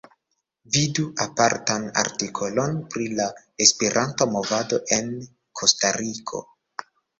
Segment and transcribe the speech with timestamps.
[0.77, 3.29] Vidu apartan artikolon pri la
[3.67, 5.15] Esperanto-movado en
[5.63, 6.45] Kostariko.